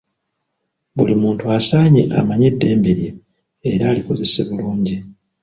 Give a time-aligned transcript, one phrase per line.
[0.95, 3.09] Buli muntu asaanye amanye eddembe lye
[3.71, 4.95] era alikozese bulungi